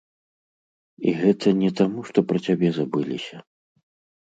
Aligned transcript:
І 1.11 1.13
гэта 1.19 1.53
не 1.61 1.69
таму, 1.81 1.99
што 2.09 2.19
пра 2.33 2.37
цябе 2.49 2.67
забыліся. 2.81 3.35